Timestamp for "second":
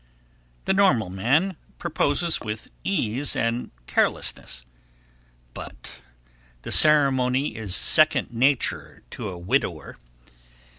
7.75-8.33